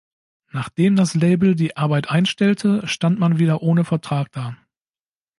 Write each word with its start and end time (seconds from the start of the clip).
Nachdem 0.49 0.95
das 0.95 1.13
Label 1.13 1.53
die 1.53 1.77
Arbeit 1.77 2.09
einstellte, 2.09 2.87
stand 2.87 3.19
man 3.19 3.37
wieder 3.37 3.61
ohne 3.61 3.83
Vertrag 3.85 4.31
da. 4.31 4.57